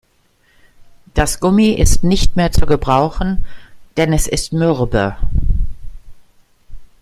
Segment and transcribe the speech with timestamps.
[1.13, 3.45] Das Gummi ist nicht mehr zu gebrauchen,
[3.97, 5.15] denn es ist mürbe.